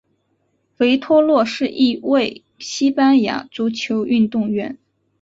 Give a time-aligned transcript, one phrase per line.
[0.77, 4.79] 维托洛是一位西班牙足球运动员。